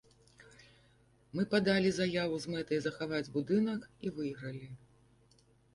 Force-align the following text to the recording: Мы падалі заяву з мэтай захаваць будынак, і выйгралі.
Мы 1.35 1.45
падалі 1.53 1.89
заяву 1.99 2.35
з 2.47 2.57
мэтай 2.57 2.79
захаваць 2.87 3.25
будынак, 3.39 3.81
і 4.05 4.19
выйгралі. 4.19 4.67